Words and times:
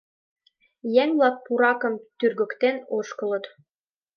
Еҥ-влак 1.03 1.35
пуракым 1.45 1.93
тӱргыктен 2.17 2.75
ошкылыт. 2.97 3.45